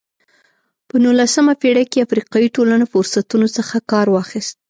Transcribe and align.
په 0.87 0.95
نولسمه 1.03 1.53
پېړۍ 1.61 1.85
کې 1.91 2.03
افریقایي 2.05 2.49
ټولنو 2.55 2.85
فرصتونو 2.93 3.47
څخه 3.57 3.75
کار 3.91 4.07
واخیست. 4.15 4.57